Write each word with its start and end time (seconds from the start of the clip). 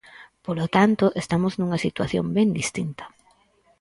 Polo 0.45 0.65
tanto, 0.75 1.05
estamos 1.23 1.53
nunha 1.55 1.81
situación 1.85 2.25
ben 2.37 2.49
distinta. 2.59 3.05